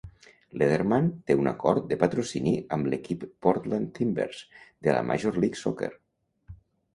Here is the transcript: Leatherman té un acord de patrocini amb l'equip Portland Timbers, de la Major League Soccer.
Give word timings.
Leatherman 0.59 1.09
té 1.27 1.35
un 1.41 1.49
acord 1.51 1.85
de 1.91 1.97
patrocini 2.03 2.53
amb 2.77 2.89
l'equip 2.93 3.27
Portland 3.49 3.93
Timbers, 3.99 4.41
de 4.89 4.97
la 4.97 5.05
Major 5.11 5.39
League 5.45 5.61
Soccer. 5.63 5.93